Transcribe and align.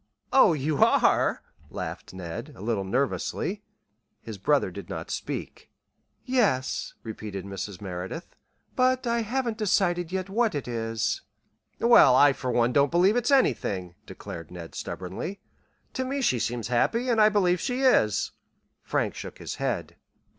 "Oh, 0.33 0.53
you 0.53 0.83
are," 0.83 1.43
laughed 1.69 2.11
Ned, 2.11 2.53
a 2.55 2.61
little 2.61 2.83
nervously. 2.83 3.61
His 4.19 4.39
brother 4.39 4.71
did 4.71 4.89
not 4.89 5.11
speak. 5.11 5.69
"Yes," 6.25 6.95
repeated 7.03 7.45
Mrs. 7.45 7.81
Merideth; 7.81 8.35
"but 8.75 9.05
I 9.05 9.21
haven't 9.21 9.59
decided 9.59 10.11
yet 10.11 10.27
what 10.27 10.55
it 10.55 10.67
is." 10.67 11.21
"Well, 11.79 12.15
I 12.15 12.33
for 12.33 12.49
one 12.49 12.73
don't 12.73 12.89
believe 12.89 13.15
it's 13.15 13.29
anything," 13.29 13.93
declared 14.07 14.49
Ned, 14.49 14.73
stubbornly. 14.73 15.39
"To 15.93 16.03
me 16.03 16.21
she 16.23 16.39
seems 16.39 16.69
happy, 16.69 17.07
and 17.07 17.21
I 17.21 17.29
believe 17.29 17.61
she 17.61 17.81
is." 17.81 18.31
Frank 18.81 19.13
shook 19.13 19.37
his 19.37 19.57
head. 19.61 19.97